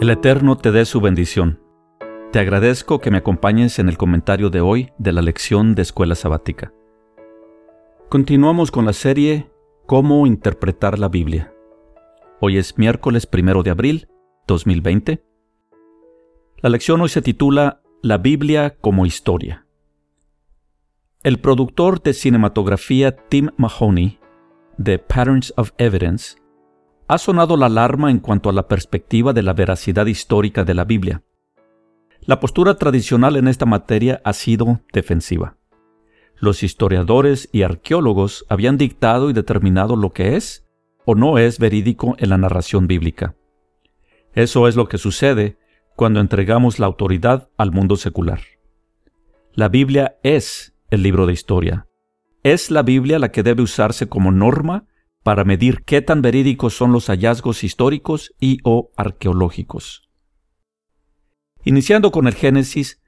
El 0.00 0.10
Eterno 0.10 0.56
te 0.56 0.72
dé 0.72 0.84
su 0.84 1.00
bendición. 1.00 1.60
Te 2.32 2.38
agradezco 2.38 2.98
que 2.98 3.10
me 3.10 3.18
acompañes 3.18 3.78
en 3.78 3.88
el 3.88 3.96
comentario 3.96 4.50
de 4.50 4.60
hoy 4.60 4.90
de 4.98 5.12
la 5.12 5.22
lección 5.22 5.74
de 5.74 5.82
Escuela 5.82 6.14
Sabática. 6.14 6.72
Continuamos 8.08 8.70
con 8.70 8.84
la 8.84 8.94
serie 8.94 9.50
Cómo 9.86 10.26
interpretar 10.26 10.98
la 10.98 11.08
Biblia. 11.08 11.52
Hoy 12.40 12.56
es 12.56 12.78
miércoles 12.78 13.26
primero 13.26 13.62
de 13.62 13.70
abril 13.70 14.08
2020. 14.48 15.22
La 16.56 16.70
lección 16.70 17.00
hoy 17.00 17.08
se 17.08 17.22
titula 17.22 17.82
La 18.02 18.18
Biblia 18.18 18.76
como 18.80 19.06
historia. 19.06 19.66
El 21.22 21.38
productor 21.38 22.02
de 22.02 22.14
cinematografía 22.14 23.14
Tim 23.28 23.50
Mahoney, 23.56 24.18
de 24.78 24.98
Patterns 24.98 25.54
of 25.56 25.70
Evidence, 25.78 26.41
ha 27.12 27.18
sonado 27.18 27.58
la 27.58 27.66
alarma 27.66 28.10
en 28.10 28.20
cuanto 28.20 28.48
a 28.48 28.54
la 28.54 28.68
perspectiva 28.68 29.34
de 29.34 29.42
la 29.42 29.52
veracidad 29.52 30.06
histórica 30.06 30.64
de 30.64 30.72
la 30.72 30.86
Biblia. 30.86 31.22
La 32.22 32.40
postura 32.40 32.76
tradicional 32.76 33.36
en 33.36 33.48
esta 33.48 33.66
materia 33.66 34.22
ha 34.24 34.32
sido 34.32 34.80
defensiva. 34.94 35.58
Los 36.36 36.62
historiadores 36.62 37.50
y 37.52 37.64
arqueólogos 37.64 38.46
habían 38.48 38.78
dictado 38.78 39.28
y 39.28 39.34
determinado 39.34 39.94
lo 39.94 40.14
que 40.14 40.36
es 40.36 40.66
o 41.04 41.14
no 41.14 41.36
es 41.36 41.58
verídico 41.58 42.14
en 42.16 42.30
la 42.30 42.38
narración 42.38 42.86
bíblica. 42.86 43.36
Eso 44.32 44.66
es 44.66 44.74
lo 44.74 44.88
que 44.88 44.96
sucede 44.96 45.58
cuando 45.94 46.18
entregamos 46.18 46.78
la 46.78 46.86
autoridad 46.86 47.50
al 47.58 47.72
mundo 47.72 47.96
secular. 47.96 48.40
La 49.52 49.68
Biblia 49.68 50.16
es 50.22 50.74
el 50.88 51.02
libro 51.02 51.26
de 51.26 51.34
historia. 51.34 51.86
Es 52.42 52.70
la 52.70 52.82
Biblia 52.82 53.18
la 53.18 53.30
que 53.30 53.42
debe 53.42 53.60
usarse 53.60 54.08
como 54.08 54.32
norma 54.32 54.86
para 55.22 55.44
medir 55.44 55.84
qué 55.84 56.02
tan 56.02 56.22
verídicos 56.22 56.74
son 56.74 56.92
los 56.92 57.06
hallazgos 57.06 57.64
históricos 57.64 58.34
y 58.40 58.58
o 58.64 58.90
arqueológicos. 58.96 60.08
Iniciando 61.64 62.10
con 62.10 62.26
el 62.26 62.34
Génesis, 62.34 63.00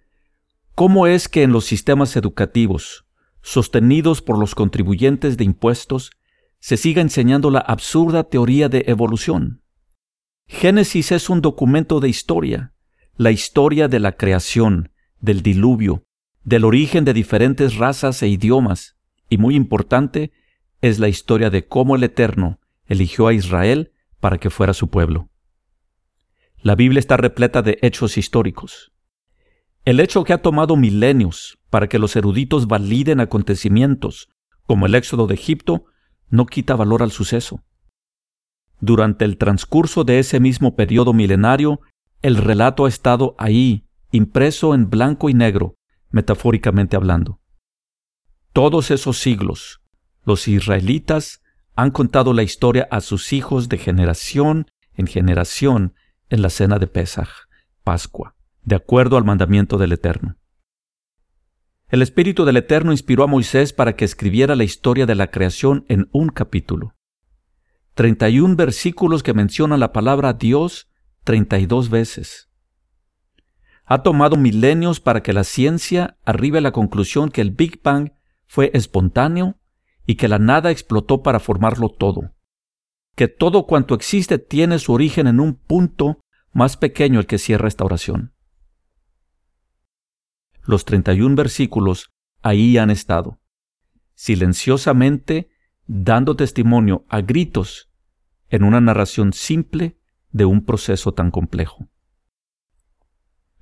¿cómo 0.74 1.06
es 1.06 1.28
que 1.28 1.42
en 1.42 1.52
los 1.52 1.64
sistemas 1.64 2.16
educativos, 2.16 3.04
sostenidos 3.42 4.22
por 4.22 4.38
los 4.38 4.54
contribuyentes 4.54 5.36
de 5.36 5.44
impuestos, 5.44 6.12
se 6.60 6.76
siga 6.76 7.02
enseñando 7.02 7.50
la 7.50 7.58
absurda 7.58 8.24
teoría 8.24 8.68
de 8.68 8.84
evolución? 8.86 9.62
Génesis 10.46 11.10
es 11.10 11.28
un 11.28 11.40
documento 11.40 12.00
de 12.00 12.08
historia, 12.08 12.74
la 13.16 13.32
historia 13.32 13.88
de 13.88 13.98
la 13.98 14.12
creación, 14.12 14.92
del 15.20 15.42
diluvio, 15.42 16.04
del 16.44 16.64
origen 16.64 17.04
de 17.04 17.12
diferentes 17.12 17.76
razas 17.76 18.22
e 18.22 18.28
idiomas, 18.28 18.96
y 19.28 19.38
muy 19.38 19.56
importante, 19.56 20.32
es 20.84 20.98
la 20.98 21.08
historia 21.08 21.48
de 21.48 21.66
cómo 21.66 21.96
el 21.96 22.04
Eterno 22.04 22.60
eligió 22.84 23.26
a 23.26 23.32
Israel 23.32 23.92
para 24.20 24.36
que 24.36 24.50
fuera 24.50 24.74
su 24.74 24.90
pueblo. 24.90 25.30
La 26.60 26.74
Biblia 26.74 27.00
está 27.00 27.16
repleta 27.16 27.62
de 27.62 27.78
hechos 27.80 28.18
históricos. 28.18 28.92
El 29.86 29.98
hecho 29.98 30.24
que 30.24 30.34
ha 30.34 30.42
tomado 30.42 30.76
milenios 30.76 31.58
para 31.70 31.88
que 31.88 31.98
los 31.98 32.16
eruditos 32.16 32.66
validen 32.66 33.20
acontecimientos 33.20 34.28
como 34.66 34.84
el 34.84 34.94
éxodo 34.94 35.26
de 35.26 35.36
Egipto 35.36 35.86
no 36.28 36.44
quita 36.44 36.76
valor 36.76 37.02
al 37.02 37.12
suceso. 37.12 37.64
Durante 38.78 39.24
el 39.24 39.38
transcurso 39.38 40.04
de 40.04 40.18
ese 40.18 40.38
mismo 40.38 40.76
periodo 40.76 41.14
milenario, 41.14 41.80
el 42.20 42.36
relato 42.36 42.84
ha 42.84 42.90
estado 42.90 43.34
ahí, 43.38 43.86
impreso 44.10 44.74
en 44.74 44.90
blanco 44.90 45.30
y 45.30 45.34
negro, 45.34 45.76
metafóricamente 46.10 46.94
hablando. 46.94 47.40
Todos 48.52 48.90
esos 48.90 49.16
siglos, 49.16 49.80
los 50.24 50.48
israelitas 50.48 51.42
han 51.76 51.90
contado 51.90 52.32
la 52.32 52.42
historia 52.42 52.88
a 52.90 53.00
sus 53.00 53.32
hijos 53.32 53.68
de 53.68 53.78
generación 53.78 54.66
en 54.94 55.06
generación 55.06 55.94
en 56.30 56.42
la 56.42 56.50
cena 56.50 56.78
de 56.78 56.86
Pesaj, 56.86 57.28
Pascua, 57.82 58.34
de 58.62 58.76
acuerdo 58.76 59.16
al 59.16 59.24
mandamiento 59.24 59.76
del 59.76 59.92
Eterno. 59.92 60.36
El 61.88 62.02
Espíritu 62.02 62.44
del 62.44 62.56
Eterno 62.56 62.92
inspiró 62.92 63.24
a 63.24 63.28
Moisés 63.28 63.72
para 63.72 63.94
que 63.94 64.04
escribiera 64.04 64.56
la 64.56 64.64
historia 64.64 65.06
de 65.06 65.14
la 65.14 65.30
creación 65.30 65.84
en 65.88 66.08
un 66.12 66.28
capítulo. 66.28 66.94
31 67.94 68.56
versículos 68.56 69.22
que 69.22 69.34
mencionan 69.34 69.80
la 69.80 69.92
palabra 69.92 70.32
Dios 70.32 70.88
32 71.24 71.90
veces. 71.90 72.50
Ha 73.84 74.02
tomado 74.02 74.36
milenios 74.36 74.98
para 74.98 75.22
que 75.22 75.32
la 75.32 75.44
ciencia 75.44 76.16
arribe 76.24 76.58
a 76.58 76.62
la 76.62 76.72
conclusión 76.72 77.30
que 77.30 77.42
el 77.42 77.50
Big 77.50 77.82
Bang 77.82 78.12
fue 78.46 78.70
espontáneo 78.74 79.56
y 80.06 80.16
que 80.16 80.28
la 80.28 80.38
nada 80.38 80.70
explotó 80.70 81.22
para 81.22 81.40
formarlo 81.40 81.88
todo. 81.88 82.34
Que 83.14 83.28
todo 83.28 83.66
cuanto 83.66 83.94
existe 83.94 84.38
tiene 84.38 84.78
su 84.78 84.92
origen 84.92 85.26
en 85.26 85.40
un 85.40 85.54
punto 85.54 86.20
más 86.52 86.76
pequeño 86.76 87.20
el 87.20 87.26
que 87.26 87.38
cierra 87.38 87.68
esta 87.68 87.84
oración. 87.84 88.34
Los 90.62 90.84
31 90.84 91.34
versículos 91.34 92.12
ahí 92.42 92.78
han 92.78 92.90
estado, 92.90 93.40
silenciosamente 94.14 95.50
dando 95.86 96.36
testimonio 96.36 97.04
a 97.08 97.20
gritos 97.20 97.90
en 98.48 98.64
una 98.64 98.80
narración 98.80 99.32
simple 99.32 99.98
de 100.30 100.44
un 100.44 100.64
proceso 100.64 101.12
tan 101.12 101.30
complejo. 101.30 101.88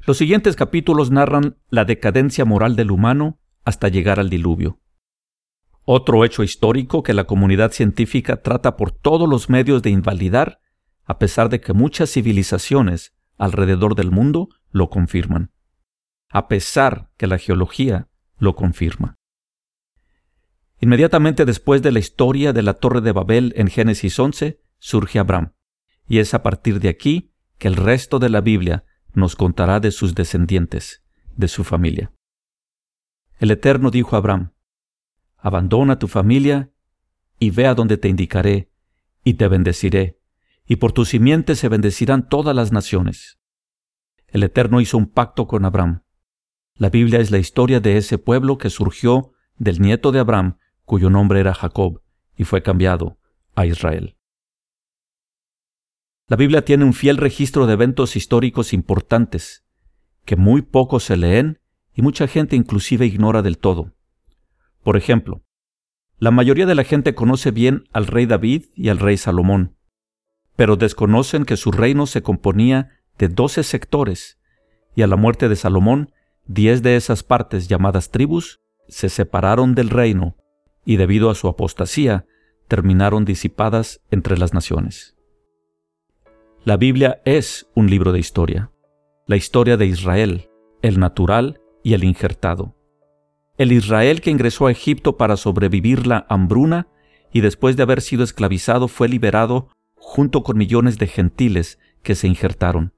Los 0.04 0.18
siguientes 0.18 0.56
capítulos 0.56 1.10
narran 1.10 1.58
la 1.68 1.84
decadencia 1.84 2.44
moral 2.44 2.76
del 2.76 2.90
humano 2.90 3.38
hasta 3.64 3.88
llegar 3.88 4.18
al 4.18 4.30
diluvio. 4.30 4.81
Otro 5.84 6.24
hecho 6.24 6.42
histórico 6.44 7.02
que 7.02 7.14
la 7.14 7.24
comunidad 7.24 7.72
científica 7.72 8.42
trata 8.42 8.76
por 8.76 8.92
todos 8.92 9.28
los 9.28 9.50
medios 9.50 9.82
de 9.82 9.90
invalidar, 9.90 10.60
a 11.04 11.18
pesar 11.18 11.48
de 11.48 11.60
que 11.60 11.72
muchas 11.72 12.10
civilizaciones 12.12 13.14
alrededor 13.36 13.96
del 13.96 14.10
mundo 14.12 14.48
lo 14.70 14.90
confirman. 14.90 15.50
A 16.30 16.46
pesar 16.46 17.10
que 17.16 17.26
la 17.26 17.38
geología 17.38 18.08
lo 18.38 18.54
confirma. 18.54 19.18
Inmediatamente 20.80 21.44
después 21.44 21.82
de 21.82 21.92
la 21.92 21.98
historia 21.98 22.52
de 22.52 22.62
la 22.62 22.74
Torre 22.74 23.00
de 23.00 23.12
Babel 23.12 23.52
en 23.56 23.68
Génesis 23.68 24.18
11, 24.18 24.60
surge 24.78 25.18
Abraham, 25.18 25.52
y 26.08 26.18
es 26.18 26.34
a 26.34 26.42
partir 26.42 26.80
de 26.80 26.88
aquí 26.88 27.32
que 27.58 27.68
el 27.68 27.76
resto 27.76 28.18
de 28.18 28.28
la 28.28 28.40
Biblia 28.40 28.84
nos 29.14 29.36
contará 29.36 29.78
de 29.78 29.90
sus 29.90 30.14
descendientes, 30.14 31.04
de 31.36 31.48
su 31.48 31.64
familia. 31.64 32.12
El 33.38 33.50
Eterno 33.50 33.90
dijo 33.90 34.16
a 34.16 34.18
Abraham, 34.18 34.52
Abandona 35.42 35.98
tu 35.98 36.06
familia 36.06 36.70
y 37.40 37.50
ve 37.50 37.66
a 37.66 37.74
donde 37.74 37.98
te 37.98 38.08
indicaré, 38.08 38.70
y 39.24 39.34
te 39.34 39.48
bendeciré, 39.48 40.20
y 40.66 40.76
por 40.76 40.92
tu 40.92 41.04
simiente 41.04 41.56
se 41.56 41.68
bendecirán 41.68 42.28
todas 42.28 42.54
las 42.54 42.70
naciones. 42.70 43.40
El 44.28 44.44
Eterno 44.44 44.80
hizo 44.80 44.96
un 44.96 45.06
pacto 45.06 45.48
con 45.48 45.64
Abraham. 45.64 46.04
La 46.76 46.90
Biblia 46.90 47.18
es 47.18 47.32
la 47.32 47.38
historia 47.38 47.80
de 47.80 47.96
ese 47.96 48.18
pueblo 48.18 48.56
que 48.56 48.70
surgió 48.70 49.32
del 49.56 49.80
nieto 49.80 50.12
de 50.12 50.20
Abraham, 50.20 50.58
cuyo 50.84 51.10
nombre 51.10 51.40
era 51.40 51.54
Jacob, 51.54 52.00
y 52.36 52.44
fue 52.44 52.62
cambiado 52.62 53.18
a 53.56 53.66
Israel. 53.66 54.16
La 56.28 56.36
Biblia 56.36 56.64
tiene 56.64 56.84
un 56.84 56.94
fiel 56.94 57.16
registro 57.16 57.66
de 57.66 57.72
eventos 57.72 58.14
históricos 58.14 58.72
importantes, 58.72 59.64
que 60.24 60.36
muy 60.36 60.62
pocos 60.62 61.02
se 61.02 61.16
leen 61.16 61.58
y 61.92 62.02
mucha 62.02 62.28
gente 62.28 62.54
inclusive 62.54 63.06
ignora 63.06 63.42
del 63.42 63.58
todo. 63.58 63.92
Por 64.82 64.96
ejemplo, 64.96 65.42
la 66.18 66.30
mayoría 66.30 66.66
de 66.66 66.74
la 66.74 66.84
gente 66.84 67.14
conoce 67.14 67.50
bien 67.50 67.84
al 67.92 68.06
rey 68.06 68.26
David 68.26 68.66
y 68.74 68.88
al 68.88 68.98
rey 68.98 69.16
Salomón, 69.16 69.76
pero 70.56 70.76
desconocen 70.76 71.44
que 71.44 71.56
su 71.56 71.72
reino 71.72 72.06
se 72.06 72.22
componía 72.22 72.90
de 73.18 73.28
doce 73.28 73.62
sectores, 73.62 74.38
y 74.94 75.02
a 75.02 75.06
la 75.06 75.16
muerte 75.16 75.48
de 75.48 75.56
Salomón, 75.56 76.12
diez 76.46 76.82
de 76.82 76.96
esas 76.96 77.22
partes 77.22 77.68
llamadas 77.68 78.10
tribus 78.10 78.60
se 78.88 79.08
separaron 79.08 79.74
del 79.74 79.90
reino, 79.90 80.36
y 80.84 80.96
debido 80.96 81.30
a 81.30 81.34
su 81.34 81.48
apostasía, 81.48 82.26
terminaron 82.68 83.24
disipadas 83.24 84.00
entre 84.10 84.36
las 84.36 84.52
naciones. 84.52 85.16
La 86.64 86.76
Biblia 86.76 87.20
es 87.24 87.68
un 87.74 87.88
libro 87.88 88.12
de 88.12 88.18
historia, 88.18 88.70
la 89.26 89.36
historia 89.36 89.76
de 89.76 89.86
Israel, 89.86 90.48
el 90.82 90.98
natural 90.98 91.60
y 91.82 91.94
el 91.94 92.04
injertado 92.04 92.76
el 93.62 93.70
Israel 93.70 94.20
que 94.20 94.30
ingresó 94.30 94.66
a 94.66 94.72
Egipto 94.72 95.16
para 95.16 95.36
sobrevivir 95.36 96.08
la 96.08 96.26
hambruna 96.28 96.88
y 97.32 97.42
después 97.42 97.76
de 97.76 97.84
haber 97.84 98.00
sido 98.00 98.24
esclavizado 98.24 98.88
fue 98.88 99.08
liberado 99.08 99.68
junto 99.94 100.42
con 100.42 100.58
millones 100.58 100.98
de 100.98 101.06
gentiles 101.06 101.78
que 102.02 102.16
se 102.16 102.26
injertaron. 102.26 102.92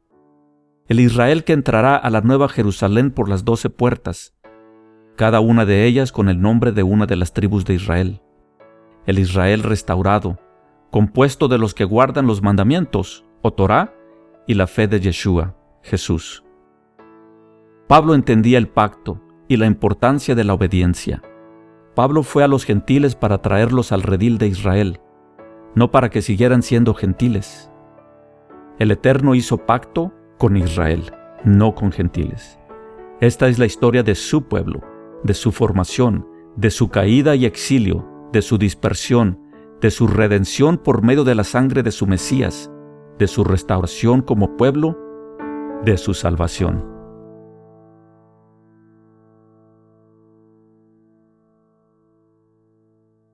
El 0.89 1.01
Israel 1.01 1.45
que 1.45 1.53
entrará 1.53 1.97
a 1.97 2.09
la 2.09 2.23
nueva 2.23 2.49
Jerusalén 2.49 3.11
por 3.11 3.29
las 3.29 3.45
doce 3.45 3.69
puertas, 3.69 4.35
cada 5.17 5.41
una 5.41 5.67
de 5.67 5.85
ellas 5.85 6.13
con 6.13 6.31
el 6.31 6.41
nombre 6.41 6.73
de 6.73 6.83
una 6.83 7.05
de 7.05 7.17
las 7.17 7.35
tribus 7.35 7.67
de 7.67 7.75
Israel. 7.75 8.23
El 9.05 9.19
Israel 9.19 9.63
restaurado, 9.63 10.39
compuesto 10.91 11.47
de 11.49 11.59
los 11.59 11.75
que 11.75 11.85
guardan 11.85 12.27
los 12.27 12.43
mandamientos, 12.43 13.27
o 13.43 13.53
Torah, 13.53 13.95
y 14.47 14.55
la 14.55 14.67
fe 14.67 14.89
de 14.89 14.99
Yeshua, 14.99 15.57
Jesús. 15.83 16.43
Pablo 17.87 18.15
entendía 18.15 18.57
el 18.57 18.69
pacto, 18.69 19.21
y 19.49 19.56
la 19.56 19.67
importancia 19.67 20.35
de 20.35 20.44
la 20.44 20.55
obediencia. 20.55 21.23
Pablo 21.94 22.23
fue 22.23 22.43
a 22.43 22.49
los 22.49 22.64
gentiles 22.64 23.14
para 23.14 23.38
traerlos 23.38 23.93
al 23.93 24.02
redil 24.02 24.38
de 24.38 24.49
Israel, 24.49 25.00
no 25.75 25.91
para 25.91 26.11
que 26.11 26.23
siguieran 26.23 26.62
siendo 26.62 26.94
gentiles. 26.94 27.70
El 28.79 28.91
Eterno 28.91 29.35
hizo 29.35 29.58
pacto 29.58 30.12
con 30.38 30.56
Israel, 30.56 31.12
no 31.44 31.75
con 31.75 31.93
gentiles. 31.93 32.58
Esta 33.20 33.49
es 33.49 33.58
la 33.58 33.67
historia 33.67 34.02
de 34.02 34.14
su 34.14 34.49
pueblo, 34.49 34.81
de 35.23 35.35
su 35.35 35.52
formación, 35.52 36.26
de 36.56 36.70
su 36.70 36.88
caída 36.88 37.37
y 37.37 37.46
exilio, 37.46 38.06
de 38.32 38.43
su 38.43 38.58
dispersión, 38.58 39.38
de 39.81 39.91
su 39.91 40.06
redención 40.06 40.79
por 40.79 41.02
medio 41.02 41.25
de 41.25 41.35
la 41.35 41.44
sangre 41.44 41.82
de 41.82 41.93
su 41.93 42.06
Mesías, 42.06 42.70
de 43.19 43.29
su 43.29 43.44
restauración 43.44 44.23
como 44.23 44.56
pueblo, 44.56 44.99
de 45.85 45.96
su 45.96 46.14
salvación. 46.14 46.94